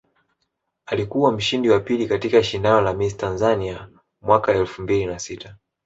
[0.85, 3.89] Alikuwa mshindi wa pili katika shindano la Miss Tanzania
[4.21, 5.55] mwaka elfu mbili na sita